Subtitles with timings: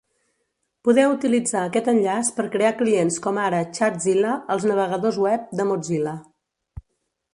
[0.87, 6.17] Podeu utilitzar aquest enllaç per crear clients com ara ChatZilla als navegadors web de Mozilla.